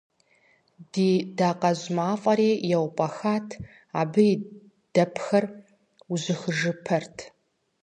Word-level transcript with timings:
Ди 0.91 1.09
дакъэжь 1.37 1.85
мафӏэри 1.95 2.51
еупӏэхат, 2.75 3.47
абы 3.99 4.21
и 4.31 4.33
дэпхэр 4.93 5.45
ужьыхыжыпэрт. 6.11 7.17